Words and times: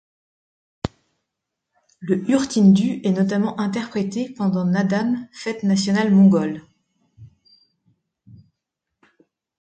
Le 1.99 2.27
urtyn 2.31 2.71
duu 2.73 3.01
est 3.03 3.11
notamment 3.11 3.59
interprété 3.59 4.29
pendant 4.33 4.65
naadam, 4.65 5.27
fête 5.31 5.61
nationale 5.61 6.11
mongole. 6.11 6.63